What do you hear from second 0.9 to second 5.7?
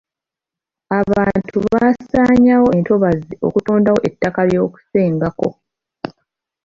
Abantu basaanyawo entobazi okutondawo ettaka ly'okusenga ko.